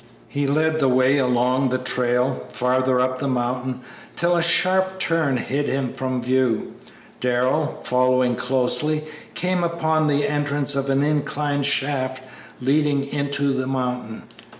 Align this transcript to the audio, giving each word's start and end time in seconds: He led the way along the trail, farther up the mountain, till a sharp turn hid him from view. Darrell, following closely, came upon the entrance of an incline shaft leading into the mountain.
He 0.27 0.47
led 0.47 0.79
the 0.79 0.89
way 0.89 1.19
along 1.19 1.69
the 1.69 1.77
trail, 1.77 2.47
farther 2.51 2.99
up 2.99 3.19
the 3.19 3.27
mountain, 3.27 3.81
till 4.15 4.35
a 4.35 4.41
sharp 4.41 4.97
turn 4.97 5.37
hid 5.37 5.67
him 5.67 5.93
from 5.93 6.23
view. 6.23 6.73
Darrell, 7.19 7.77
following 7.83 8.35
closely, 8.35 9.03
came 9.35 9.63
upon 9.63 10.07
the 10.07 10.27
entrance 10.27 10.73
of 10.73 10.89
an 10.89 11.03
incline 11.03 11.61
shaft 11.61 12.23
leading 12.59 13.09
into 13.13 13.53
the 13.53 13.67
mountain. 13.67 14.23